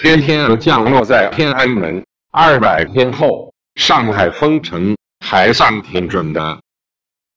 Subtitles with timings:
[0.00, 6.58] 黑天鹅降落在天安门二百天后上海封城还算挺准的。